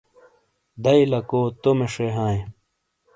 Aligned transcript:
دئیی 0.83 1.05
لکو 1.11 1.41
تومے 1.61 1.87
ݜے 1.93 2.07
ہائیں۔ 2.15 2.43